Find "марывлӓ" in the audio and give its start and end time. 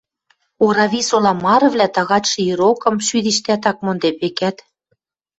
1.43-1.87